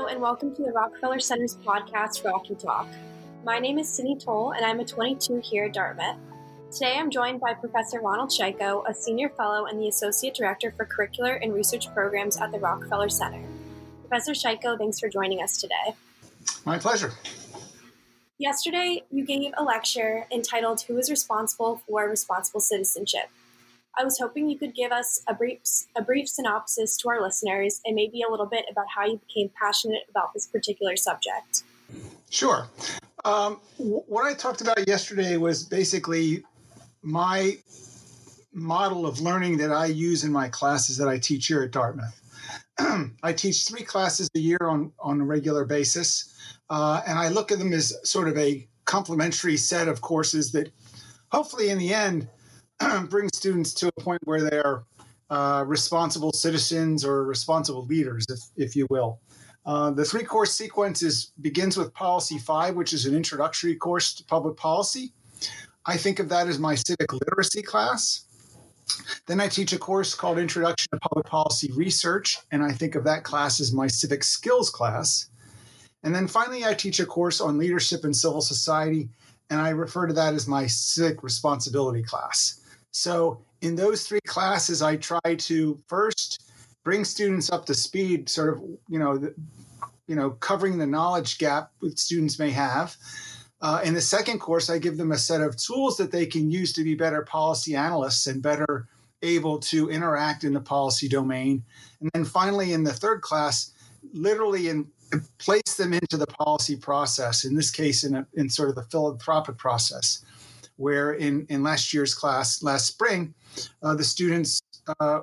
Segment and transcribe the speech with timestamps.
[0.00, 2.88] Hello, and welcome to the Rockefeller Center's podcast, Rocky Talk.
[3.44, 6.16] My name is Sydney Toll, and I'm a 22 here at Dartmouth.
[6.72, 10.86] Today I'm joined by Professor Ronald Shaiko, a senior fellow and the Associate Director for
[10.86, 13.46] Curricular and Research Programs at the Rockefeller Center.
[14.00, 15.94] Professor Shaiko, thanks for joining us today.
[16.64, 17.12] My pleasure.
[18.38, 23.28] Yesterday, you gave a lecture entitled Who is Responsible for Responsible Citizenship?
[23.98, 25.60] I was hoping you could give us a brief,
[25.96, 29.50] a brief synopsis to our listeners and maybe a little bit about how you became
[29.60, 31.64] passionate about this particular subject.
[32.30, 32.68] Sure.
[33.24, 36.44] Um, what I talked about yesterday was basically
[37.02, 37.58] my
[38.52, 42.20] model of learning that I use in my classes that I teach here at Dartmouth.
[43.22, 46.34] I teach three classes a year on, on a regular basis,
[46.70, 50.72] uh, and I look at them as sort of a complementary set of courses that
[51.30, 52.28] hopefully in the end
[53.08, 54.82] bring students to a point where they're
[55.30, 59.20] uh, responsible citizens or responsible leaders, if, if you will.
[59.66, 64.14] Uh, the three course sequence is, begins with Policy 5, which is an introductory course
[64.14, 65.12] to public policy.
[65.86, 68.24] I think of that as my civic literacy class.
[69.26, 73.04] Then I teach a course called Introduction to Public Policy Research, and I think of
[73.04, 75.28] that class as my civic skills class.
[76.02, 79.10] And then finally, I teach a course on leadership and civil society,
[79.50, 82.59] and I refer to that as my civic responsibility class.
[82.92, 86.50] So in those three classes, I try to first
[86.84, 89.34] bring students up to speed, sort of, you know, the,
[90.06, 92.96] you know, covering the knowledge gap that students may have.
[93.62, 96.50] Uh, in the second course, I give them a set of tools that they can
[96.50, 98.88] use to be better policy analysts and better
[99.22, 101.62] able to interact in the policy domain.
[102.00, 103.72] And then finally, in the third class,
[104.14, 104.88] literally in,
[105.38, 108.84] place them into the policy process, in this case, in, a, in sort of the
[108.84, 110.24] philanthropic process
[110.80, 113.34] where in, in last year's class, last spring,
[113.82, 114.62] uh, the students
[114.98, 115.20] uh,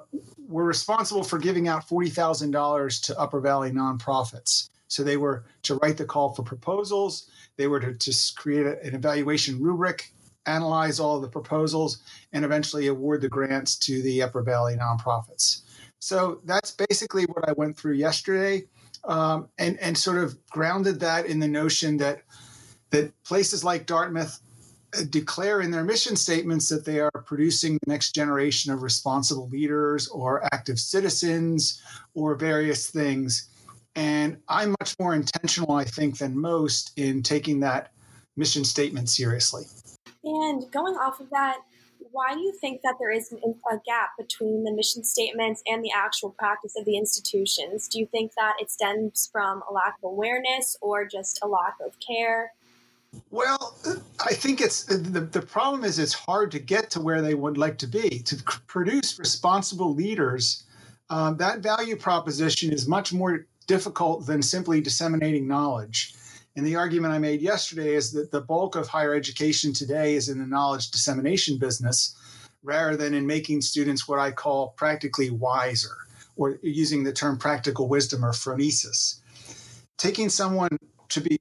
[0.48, 4.70] were responsible for giving out $40,000 to Upper Valley nonprofits.
[4.88, 8.80] So they were to write the call for proposals, they were to, to create a,
[8.84, 10.12] an evaluation rubric,
[10.46, 12.04] analyze all the proposals,
[12.34, 15.64] and eventually award the grants to the Upper Valley nonprofits.
[15.98, 18.68] So that's basically what I went through yesterday.
[19.04, 22.24] Um, and, and sort of grounded that in the notion that
[22.90, 24.40] that places like Dartmouth
[25.10, 30.08] declare in their mission statements that they are producing the next generation of responsible leaders
[30.08, 31.82] or active citizens
[32.14, 33.50] or various things.
[33.96, 37.92] And I'm much more intentional, I think, than most in taking that
[38.36, 39.64] mission statement seriously.
[40.24, 41.58] And going off of that,
[42.12, 45.92] why do you think that there is a gap between the mission statements and the
[45.96, 47.88] actual practice of the institutions?
[47.88, 51.76] Do you think that it stems from a lack of awareness or just a lack
[51.86, 52.54] of care?
[53.30, 53.78] Well,
[54.26, 57.58] I think it's the, the problem is it's hard to get to where they would
[57.58, 58.20] like to be.
[58.20, 58.36] To
[58.68, 60.64] produce responsible leaders,
[61.10, 66.16] um, that value proposition is much more difficult than simply disseminating knowledge.
[66.56, 70.28] And the argument I made yesterday is that the bulk of higher education today is
[70.28, 72.16] in the knowledge dissemination business
[72.64, 75.96] rather than in making students what I call practically wiser,
[76.36, 79.20] or using the term practical wisdom or phronesis.
[79.98, 80.78] Taking someone
[81.10, 81.40] to be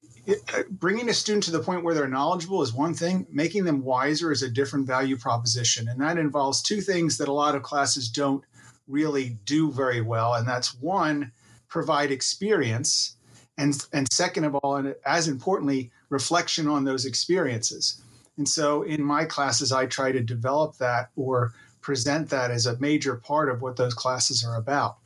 [0.70, 3.26] bringing a student to the point where they're knowledgeable is one thing.
[3.31, 5.88] Making them wiser is a different value proposition.
[5.88, 8.44] And that involves two things that a lot of classes don't
[8.88, 10.34] really do very well.
[10.34, 11.32] And that's one
[11.69, 13.16] provide experience.
[13.59, 18.03] And and second of all and as importantly reflection on those experiences.
[18.37, 22.78] And so in my classes i try to develop that or present that as a
[22.81, 24.98] major part of what those classes are about.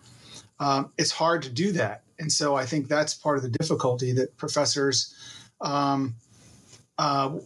[0.58, 4.12] Um, it's hard to do that and so I think that's part of the difficulty
[4.12, 5.14] that professors
[5.60, 6.14] um,
[6.98, 7.38] uh,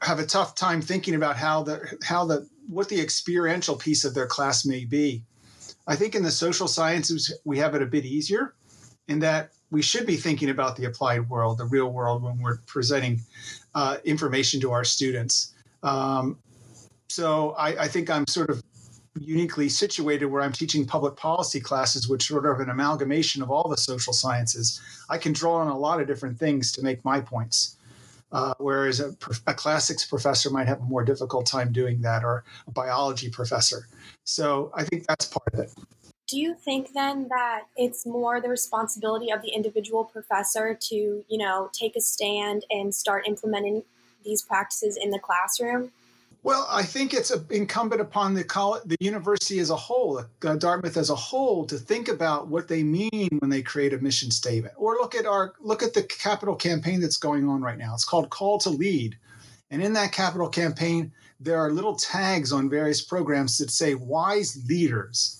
[0.00, 4.14] have a tough time thinking about how the how the what the experiential piece of
[4.14, 5.24] their class may be.
[5.86, 8.54] I think in the social sciences we have it a bit easier
[9.08, 12.58] in that we should be thinking about the applied world, the real world, when we're
[12.66, 13.20] presenting
[13.74, 15.54] uh, information to our students.
[15.82, 16.38] Um,
[17.08, 18.62] so I, I, think I'm sort of
[19.18, 23.68] uniquely situated where I'm teaching public policy classes, which sort of an amalgamation of all
[23.68, 24.80] the social sciences.
[25.10, 27.76] I can draw on a lot of different things to make my points.
[28.32, 29.14] Uh, whereas a,
[29.46, 33.86] a, classics professor might have a more difficult time doing that, or a biology professor.
[34.24, 35.70] So I think that's part of it.
[36.28, 41.36] Do you think then that it's more the responsibility of the individual professor to, you
[41.36, 43.82] know, take a stand and start implementing
[44.24, 45.92] these practices in the classroom?
[46.44, 50.96] Well, I think it's incumbent upon the college, the university as a whole, uh, Dartmouth
[50.96, 54.74] as a whole, to think about what they mean when they create a mission statement.
[54.76, 57.94] Or look at our look at the capital campaign that's going on right now.
[57.94, 59.16] It's called Call to Lead,
[59.70, 64.60] and in that capital campaign, there are little tags on various programs that say "wise
[64.68, 65.38] leaders."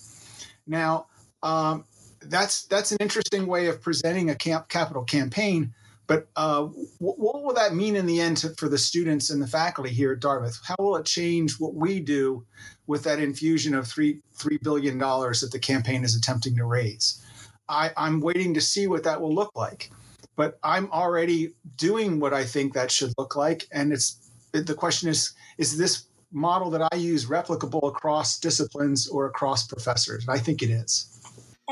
[0.69, 1.07] Now,
[1.43, 1.85] um,
[2.21, 5.75] that's that's an interesting way of presenting a camp capital campaign.
[6.13, 6.65] But uh,
[6.99, 9.89] what, what will that mean in the end to, for the students and the faculty
[9.89, 10.61] here at Dartmouth?
[10.63, 12.45] How will it change what we do
[12.87, 17.25] with that infusion of three three billion dollars that the campaign is attempting to raise?
[17.67, 19.91] I, I'm waiting to see what that will look like.
[20.37, 25.09] But I'm already doing what I think that should look like, and it's the question
[25.09, 30.27] is: Is this model that I use replicable across disciplines or across professors?
[30.27, 31.12] And I think it is.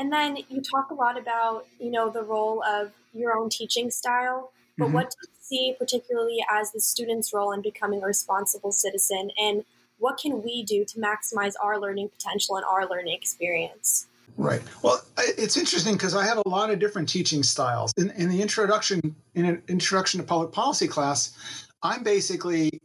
[0.01, 3.91] And then you talk a lot about, you know, the role of your own teaching
[3.91, 4.95] style, but mm-hmm.
[4.95, 9.63] what do you see particularly as the student's role in becoming a responsible citizen and
[9.99, 14.07] what can we do to maximize our learning potential and our learning experience?
[14.37, 14.63] Right.
[14.81, 17.93] Well, it's interesting because I have a lot of different teaching styles.
[17.95, 21.37] In, in the introduction, in an introduction to public policy class,
[21.83, 22.81] I'm basically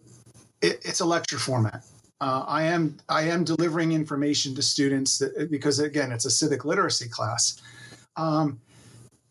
[0.60, 1.82] it, it's a lecture format.
[2.20, 6.64] Uh, I am I am delivering information to students that, because again it's a civic
[6.64, 7.60] literacy class,
[8.16, 8.58] um,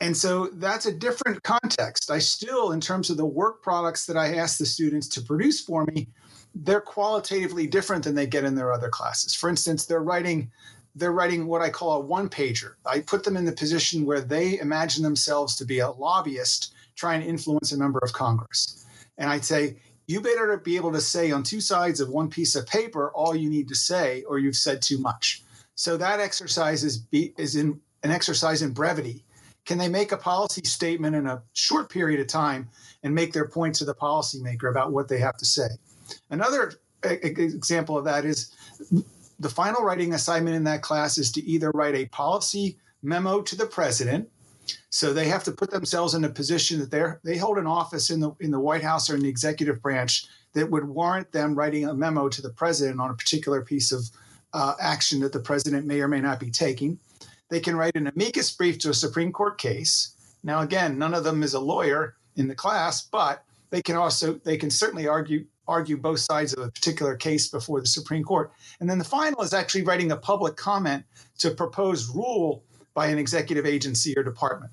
[0.02, 2.12] and so that's a different context.
[2.12, 5.62] I still, in terms of the work products that I ask the students to produce
[5.62, 6.10] for me,
[6.54, 9.34] they're qualitatively different than they get in their other classes.
[9.34, 10.52] For instance, they're writing
[10.94, 12.74] they're writing what I call a one pager.
[12.86, 17.22] I put them in the position where they imagine themselves to be a lobbyist trying
[17.22, 18.86] to influence a member of Congress,
[19.18, 22.56] and I'd say you better be able to say on two sides of one piece
[22.56, 25.44] of paper all you need to say, or you've said too much.
[25.76, 29.26] So that exercise is, be, is in an exercise in brevity.
[29.66, 32.70] Can they make a policy statement in a short period of time
[33.04, 35.68] and make their point to the policymaker about what they have to say?
[36.30, 36.74] Another
[37.04, 38.54] example of that is
[39.40, 43.56] the final writing assignment in that class is to either write a policy memo to
[43.56, 44.30] the president
[44.90, 48.10] so they have to put themselves in a position that they they hold an office
[48.10, 51.56] in the in the White House or in the executive branch that would warrant them
[51.56, 54.10] writing a memo to the president on a particular piece of
[54.54, 56.98] uh, action that the president may or may not be taking.
[57.50, 60.16] They can write an amicus brief to a Supreme Court case.
[60.44, 64.36] Now, again, none of them is a lawyer in the class, but they can also
[64.46, 68.52] they can certainly argue argue both sides of a particular case before the Supreme Court.
[68.80, 71.04] And then the final is actually writing a public comment
[71.40, 72.64] to propose rule
[72.96, 74.72] by an executive agency or department.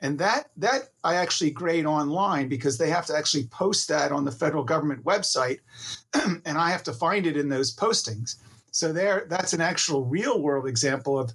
[0.00, 4.24] And that that I actually grade online because they have to actually post that on
[4.24, 5.58] the federal government website,
[6.14, 8.36] and I have to find it in those postings.
[8.70, 11.32] So there, that's an actual real world example of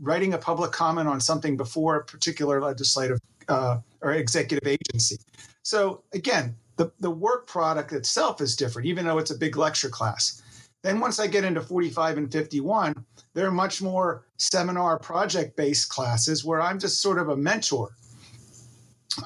[0.00, 3.18] writing a public comment on something before a particular legislative
[3.48, 5.18] uh, or executive agency.
[5.62, 9.88] So again, the, the work product itself is different, even though it's a big lecture
[9.88, 10.41] class.
[10.82, 16.44] Then once I get into 45 and 51, they're much more seminar project based classes
[16.44, 17.90] where I'm just sort of a mentor.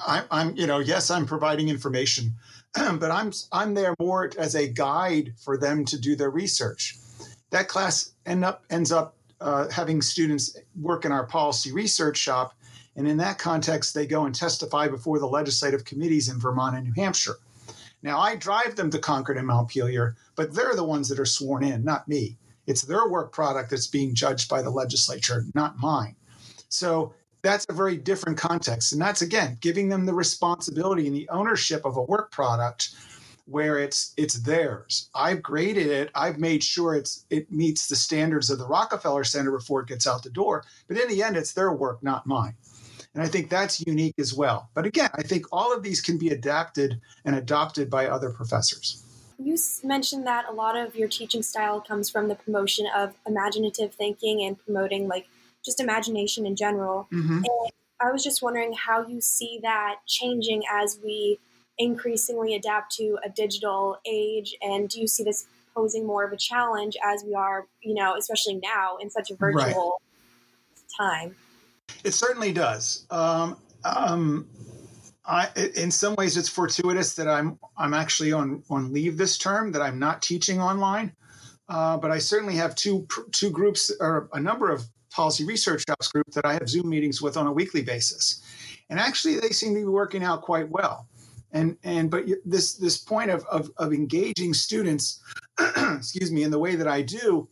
[0.05, 2.35] I, I'm, you know, yes, I'm providing information,
[2.73, 6.97] but I'm I'm there more as a guide for them to do their research.
[7.49, 12.53] That class end up ends up uh, having students work in our policy research shop,
[12.95, 16.85] and in that context, they go and testify before the legislative committees in Vermont and
[16.85, 17.37] New Hampshire.
[18.03, 21.63] Now, I drive them to Concord and Montpelier, but they're the ones that are sworn
[21.63, 22.37] in, not me.
[22.67, 26.15] It's their work product that's being judged by the legislature, not mine.
[26.69, 28.91] So that's a very different context.
[28.91, 32.89] And that's again giving them the responsibility and the ownership of a work product
[33.45, 35.09] where it's it's theirs.
[35.15, 36.11] I've graded it.
[36.13, 40.05] I've made sure it's it meets the standards of the Rockefeller Center before it gets
[40.05, 40.65] out the door.
[40.87, 42.55] But in the end, it's their work, not mine.
[43.17, 44.69] And I think that's unique as well.
[44.75, 49.03] But again, I think all of these can be adapted and adopted by other professors.
[49.39, 53.95] You mentioned that a lot of your teaching style comes from the promotion of imaginative
[53.95, 55.27] thinking and promoting like
[55.65, 57.07] just imagination in general.
[57.11, 57.37] Mm-hmm.
[57.37, 61.39] And I was just wondering how you see that changing as we
[61.79, 66.37] increasingly adapt to a digital age and do you see this posing more of a
[66.37, 69.99] challenge as we are, you know, especially now in such a virtual
[70.99, 71.21] right.
[71.21, 71.35] time?
[72.03, 73.05] It certainly does.
[73.09, 74.47] Um, um,
[75.25, 79.71] I, in some ways, it's fortuitous that I'm I'm actually on on leave this term
[79.73, 81.13] that I'm not teaching online,
[81.67, 86.11] uh, but I certainly have two two groups or a number of policy research house
[86.11, 88.41] group that I have Zoom meetings with on a weekly basis,
[88.89, 91.07] and actually they seem to be working out quite well.
[91.51, 95.21] And and but this this point of of, of engaging students,
[95.59, 97.49] excuse me, in the way that I do,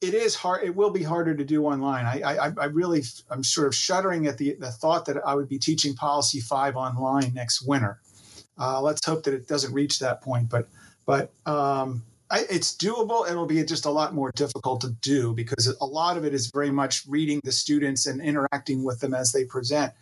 [0.00, 0.64] it is hard.
[0.64, 2.04] It will be harder to do online.
[2.04, 5.48] I, I, I really, I'm sort of shuddering at the, the thought that I would
[5.48, 8.00] be teaching Policy Five online next winter.
[8.58, 10.48] Uh, let's hope that it doesn't reach that point.
[10.48, 10.68] But,
[11.06, 13.28] but um, I, it's doable.
[13.28, 16.50] It'll be just a lot more difficult to do because a lot of it is
[16.52, 19.92] very much reading the students and interacting with them as they present,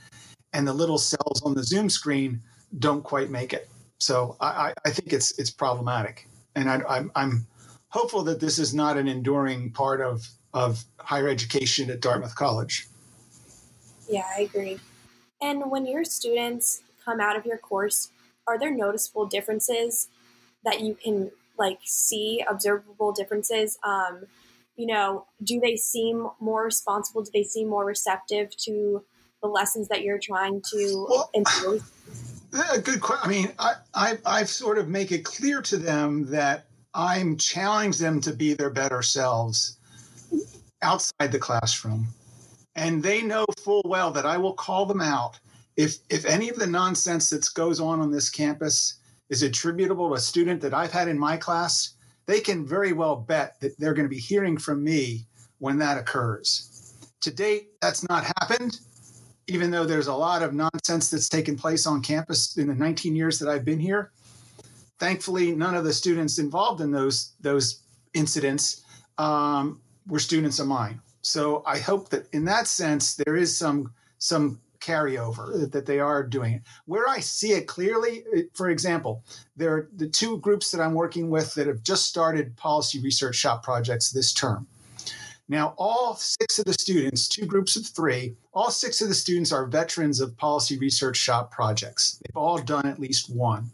[0.53, 2.43] and the little cells on the Zoom screen
[2.79, 3.69] don't quite make it.
[3.99, 7.47] So I, I think it's it's problematic, and I, I'm, I'm
[7.88, 12.88] hopeful that this is not an enduring part of, of higher education at Dartmouth College.
[14.09, 14.78] Yeah, I agree.
[15.40, 18.11] And when your students come out of your course,
[18.47, 20.09] are there noticeable differences
[20.64, 23.78] that you can like see observable differences?
[23.83, 24.26] Um,
[24.76, 27.23] you know, do they seem more responsible?
[27.23, 29.05] Do they seem more receptive to
[29.43, 31.83] the lessons that you're trying to well, impose?
[32.73, 33.28] A good question.
[33.28, 36.65] I mean, I, I I sort of make it clear to them that
[36.97, 39.79] I'm challenge them to be their better selves
[40.83, 42.09] outside the classroom,
[42.75, 45.38] and they know full well that I will call them out
[45.76, 48.99] if if any of the nonsense that goes on on this campus
[49.29, 51.95] is attributable to a student that I've had in my class,
[52.26, 55.26] they can very well bet that they're going to be hearing from me
[55.59, 56.95] when that occurs.
[57.23, 58.81] To date, that's not happened,
[59.49, 63.17] even though there's a lot of nonsense that's taken place on campus in the 19
[63.17, 64.12] years that I've been here.
[64.99, 67.83] Thankfully, none of the students involved in those those
[68.15, 68.83] incidents
[69.19, 71.00] um, were students of mine.
[71.23, 76.23] So I hope that in that sense there is some some carryover that they are
[76.23, 76.62] doing it.
[76.85, 78.25] Where I see it clearly,
[78.55, 79.25] for example,
[79.57, 83.35] there are the two groups that I'm working with that have just started policy research
[83.35, 84.67] shop projects this term.
[85.49, 89.53] Now, all six of the students, two groups of three, all six of the students
[89.53, 92.21] are veterans of policy research shop projects.
[92.25, 93.71] They've all done at least one.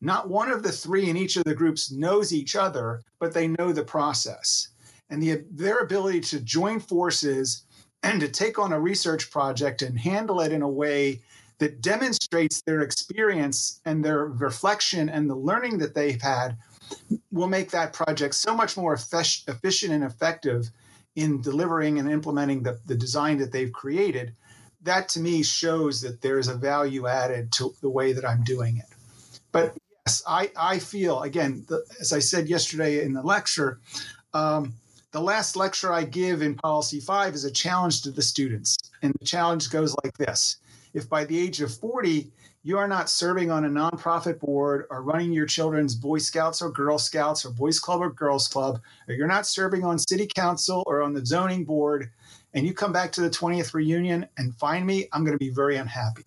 [0.00, 3.48] Not one of the three in each of the groups knows each other, but they
[3.48, 4.68] know the process.
[5.08, 7.64] And the, their ability to join forces
[8.02, 11.20] and to take on a research project and handle it in a way
[11.58, 16.56] that demonstrates their experience and their reflection and the learning that they've had
[17.32, 20.70] will make that project so much more efficient and effective
[21.14, 24.34] in delivering and implementing the, the design that they've created.
[24.82, 28.76] That to me shows that there's a value added to the way that I'm doing
[28.76, 28.94] it.
[29.50, 29.74] But
[30.26, 33.80] I, I feel, again, the, as I said yesterday in the lecture,
[34.34, 34.74] um,
[35.12, 38.76] the last lecture I give in Policy 5 is a challenge to the students.
[39.02, 40.58] And the challenge goes like this
[40.94, 42.30] If by the age of 40,
[42.62, 46.70] you are not serving on a nonprofit board or running your children's Boy Scouts or
[46.70, 50.82] Girl Scouts or Boys Club or Girls Club, or you're not serving on city council
[50.86, 52.10] or on the zoning board,
[52.54, 55.50] and you come back to the 20th reunion and find me, I'm going to be
[55.50, 56.24] very unhappy.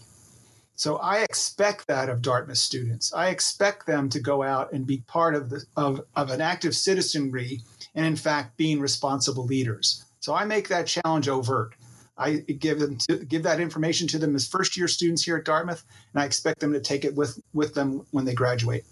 [0.80, 3.14] So I expect that of Dartmouth students.
[3.14, 6.74] I expect them to go out and be part of the of, of an active
[6.74, 7.60] citizenry
[7.96, 10.06] and in fact being responsible leaders.
[10.22, 11.76] So I make that challenge overt.
[12.18, 15.44] I give them to, give that information to them as first year students here at
[15.44, 15.84] Dartmouth,
[16.14, 18.86] and I expect them to take it with with them when they graduate.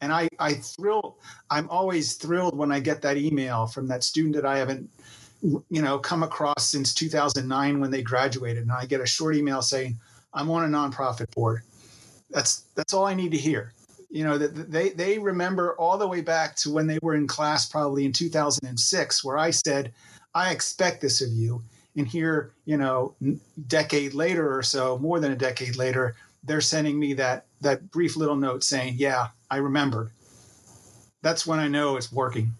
[0.00, 1.18] And I I thrill
[1.50, 4.88] I'm always thrilled when I get that email from that student that I haven't
[5.42, 9.60] you know come across since 2009 when they graduated, and I get a short email
[9.60, 9.98] saying
[10.36, 11.62] I'm on a nonprofit board.
[12.30, 13.72] That's that's all I need to hear.
[14.10, 17.26] You know that they they remember all the way back to when they were in
[17.26, 19.92] class probably in 2006 where i said
[20.34, 21.62] i expect this of you.
[21.96, 23.14] And here you know
[23.66, 26.14] decade later or so more than a decade later
[26.44, 30.10] they're sending me that that brief little note saying yeah i remembered.
[31.22, 32.52] That's when i know it's working.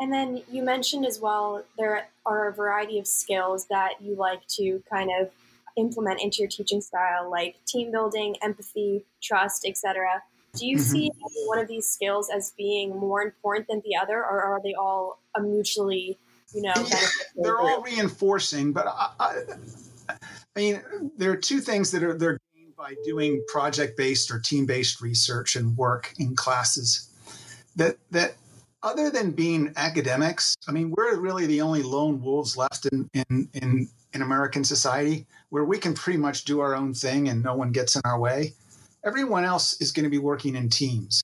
[0.00, 4.46] And then you mentioned as well there are a variety of skills that you like
[4.56, 5.30] to kind of
[5.80, 10.22] implement into your teaching style like team building empathy trust etc
[10.54, 10.84] do you mm-hmm.
[10.84, 11.10] see
[11.46, 15.20] one of these skills as being more important than the other, or are they all
[15.36, 16.18] a mutually,
[16.54, 16.74] you know,
[17.36, 18.72] they're all reinforcing?
[18.72, 19.34] But I, I,
[20.08, 20.14] I,
[20.56, 20.82] mean,
[21.16, 25.76] there are two things that are they're gained by doing project-based or team-based research and
[25.76, 27.08] work in classes.
[27.76, 28.34] That that
[28.82, 33.48] other than being academics, I mean, we're really the only lone wolves left in in
[33.54, 37.54] in, in American society where we can pretty much do our own thing and no
[37.54, 38.54] one gets in our way
[39.04, 41.22] everyone else is going to be working in teams.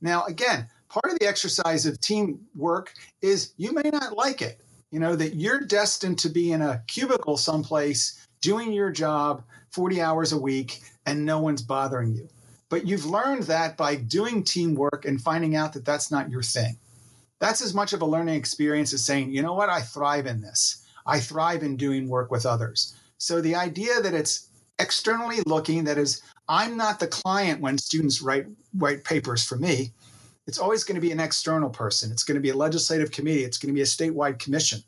[0.00, 2.92] Now, again, part of the exercise of teamwork
[3.22, 4.60] is you may not like it.
[4.90, 10.00] You know, that you're destined to be in a cubicle someplace doing your job 40
[10.00, 12.28] hours a week and no one's bothering you.
[12.70, 16.78] But you've learned that by doing teamwork and finding out that that's not your thing.
[17.38, 20.40] That's as much of a learning experience as saying, you know what, I thrive in
[20.40, 20.86] this.
[21.08, 22.94] I thrive in doing work with others.
[23.16, 24.48] So the idea that it's
[24.78, 28.46] externally looking, that is, I'm not the client when students write
[28.76, 29.92] write papers for me.
[30.46, 32.12] It's always going to be an external person.
[32.12, 33.44] It's going to be a legislative committee.
[33.44, 34.80] It's going to be a statewide commission.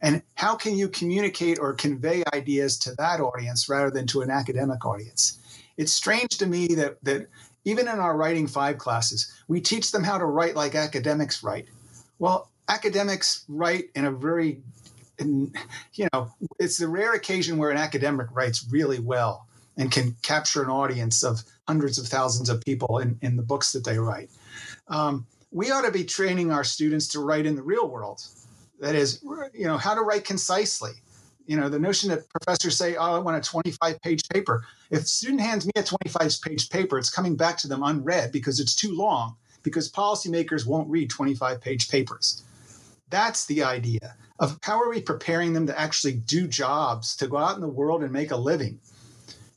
[0.00, 4.30] And how can you communicate or convey ideas to that audience rather than to an
[4.30, 5.38] academic audience?
[5.76, 7.28] It's strange to me that that
[7.64, 11.66] even in our writing five classes, we teach them how to write like academics write.
[12.18, 14.62] Well, academics write in a very,
[15.18, 15.52] in,
[15.94, 19.46] you know, it's the rare occasion where an academic writes really well
[19.76, 23.72] and can capture an audience of hundreds of thousands of people in, in the books
[23.72, 24.30] that they write.
[24.88, 28.22] Um, we ought to be training our students to write in the real world.
[28.80, 29.22] That is,
[29.54, 30.92] you know, how to write concisely.
[31.46, 35.06] You know, the notion that professors say, "Oh, I want a 25-page paper." If a
[35.06, 38.94] student hands me a 25-page paper, it's coming back to them unread because it's too
[38.94, 39.36] long.
[39.62, 42.42] Because policymakers won't read 25-page papers.
[43.08, 47.36] That's the idea of how are we preparing them to actually do jobs, to go
[47.36, 48.80] out in the world and make a living.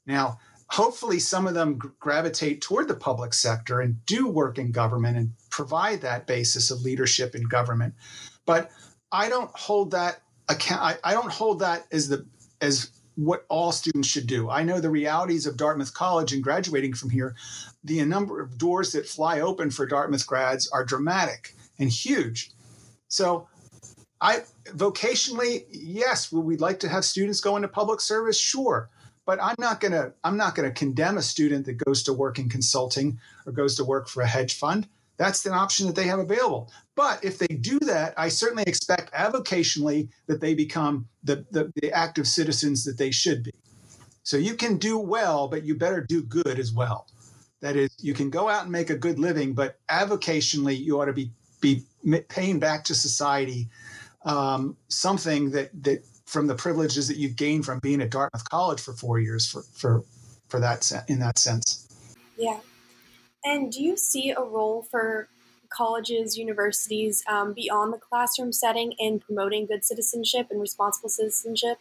[0.05, 5.17] Now, hopefully, some of them gravitate toward the public sector and do work in government
[5.17, 7.93] and provide that basis of leadership in government.
[8.45, 8.71] But
[9.11, 10.81] I don't hold that account.
[10.81, 12.25] I, I don't hold that as the
[12.61, 14.49] as what all students should do.
[14.49, 17.35] I know the realities of Dartmouth College and graduating from here.
[17.83, 22.51] The number of doors that fly open for Dartmouth grads are dramatic and huge.
[23.09, 23.47] So,
[24.21, 28.37] I vocationally, yes, would we like to have students go into public service?
[28.39, 28.89] Sure.
[29.25, 32.49] But i'm not to i'm not to condemn a student that goes to work in
[32.49, 34.87] consulting or goes to work for a hedge fund.
[35.17, 36.71] That's an option that they have available.
[36.95, 41.91] But if they do that i certainly expect avocationally that they become the, the, the
[41.91, 43.53] active citizens that they should be.
[44.23, 47.05] So you can do well but you better do good as well.
[47.61, 51.05] That is you can go out and make a good living but avocationally you ought
[51.05, 51.83] to be be
[52.29, 53.69] paying back to society
[54.23, 58.79] um, something that that from the privileges that you've gained from being at Dartmouth College
[58.79, 60.03] for four years for for
[60.47, 61.87] for that in that sense.
[62.37, 62.59] Yeah,
[63.43, 65.27] and do you see a role for
[65.69, 71.77] colleges, universities um, beyond the classroom setting in promoting good citizenship and responsible citizenship?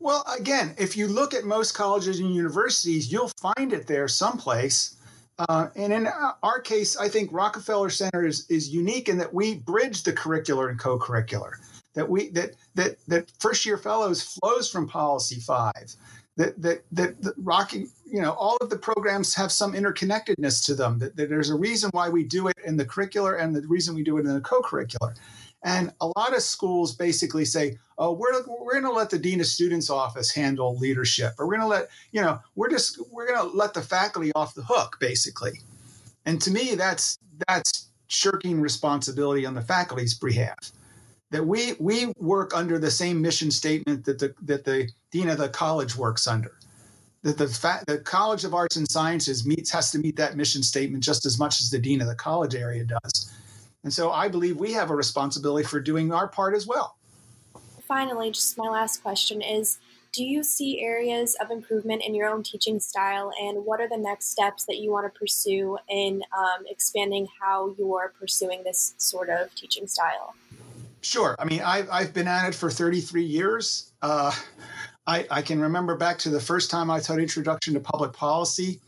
[0.00, 4.96] Well, again, if you look at most colleges and universities, you'll find it there someplace.
[5.38, 6.08] Uh, and in
[6.42, 10.70] our case, I think Rockefeller Center is, is unique in that we bridge the curricular
[10.70, 11.52] and co-curricular
[11.96, 15.96] that we that that that first year fellows flows from policy five
[16.36, 20.74] that that that, that rocky you know all of the programs have some interconnectedness to
[20.74, 23.66] them that, that, there's a reason why we do it in the curricular and the
[23.66, 25.16] reason we do it in the co-curricular.
[25.64, 29.40] And a lot of schools basically say oh we're, we're going to let the dean
[29.40, 33.26] of students office handle leadership or we're going to let you know we're just we're
[33.26, 35.60] going to let the faculty off the hook basically.
[36.26, 37.18] And to me that's
[37.48, 40.72] that's shirking responsibility on the faculty's behalf
[41.30, 45.38] that we we work under the same mission statement that the that the dean of
[45.38, 46.52] the college works under.
[47.22, 50.62] That the fact the College of Arts and Sciences meets has to meet that mission
[50.62, 53.32] statement just as much as the dean of the college area does.
[53.82, 56.96] And so I believe we have a responsibility for doing our part as well.
[57.86, 59.78] Finally, just my last question is
[60.12, 63.98] do you see areas of improvement in your own teaching style and what are the
[63.98, 69.28] next steps that you want to pursue in um, expanding how you're pursuing this sort
[69.28, 70.34] of teaching style
[71.06, 71.36] Sure.
[71.38, 73.92] I mean, I've, I've been at it for 33 years.
[74.02, 74.34] Uh,
[75.06, 78.80] I, I, can remember back to the first time I taught Introduction to Public Policy.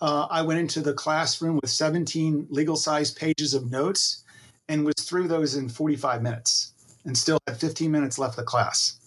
[0.00, 4.24] Uh, I went into the classroom with 17 legal sized pages of notes
[4.68, 6.72] and was through those in 45 minutes
[7.04, 8.98] and still had 15 minutes left of class.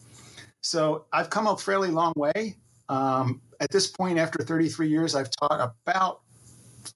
[0.62, 2.56] So I've come a fairly long way.
[2.88, 6.22] Um, at this point, after 33 years, I've taught about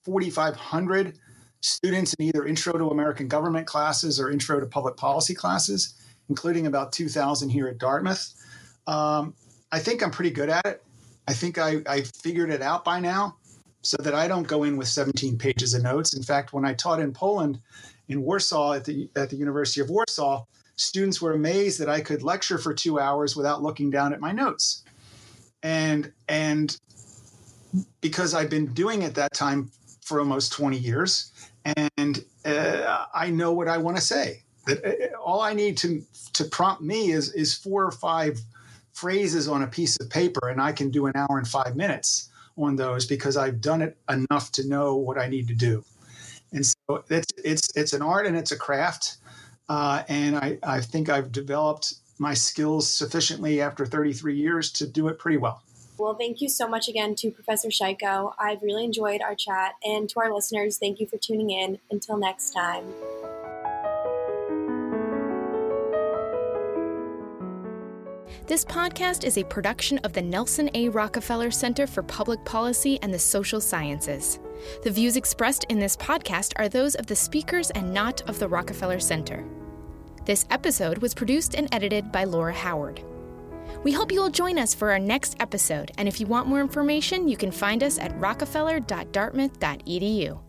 [0.05, 1.19] 4,500
[1.61, 5.95] students in either intro to American government classes or intro to public policy classes,
[6.29, 8.33] including about 2,000 here at Dartmouth.
[8.85, 9.33] Um,
[9.71, 10.83] I think I'm pretty good at it.
[11.27, 13.35] I think I, I figured it out by now
[13.81, 16.15] so that I don't go in with 17 pages of notes.
[16.15, 17.59] In fact, when I taught in Poland,
[18.07, 20.45] in Warsaw at the, at the University of Warsaw,
[20.77, 24.31] students were amazed that I could lecture for two hours without looking down at my
[24.31, 24.83] notes.
[25.63, 26.77] And, and
[27.99, 29.71] because I've been doing it that time
[30.07, 31.33] for almost 20 years,
[31.65, 34.43] and uh, I know what I want to say.
[34.65, 36.01] That uh, all I need to
[36.33, 38.39] to prompt me is is four or five
[38.93, 42.29] phrases on a piece of paper, and I can do an hour and five minutes
[42.57, 45.83] on those because I've done it enough to know what I need to do.
[46.53, 49.17] And so it's it's it's an art and it's a craft,
[49.67, 55.07] uh, and I I think I've developed my skills sufficiently after 33 years to do
[55.09, 55.61] it pretty well.
[55.97, 58.33] Well, thank you so much again to Professor Shaiko.
[58.39, 59.73] I've really enjoyed our chat.
[59.83, 61.79] And to our listeners, thank you for tuning in.
[61.89, 62.85] Until next time.
[68.45, 70.87] This podcast is a production of the Nelson A.
[70.89, 74.39] Rockefeller Center for Public Policy and the Social Sciences.
[74.83, 78.47] The views expressed in this podcast are those of the speakers and not of the
[78.47, 79.43] Rockefeller Center.
[80.25, 83.03] This episode was produced and edited by Laura Howard.
[83.83, 86.61] We hope you will join us for our next episode, and if you want more
[86.61, 90.46] information, you can find us at rockefeller.dartmouth.edu.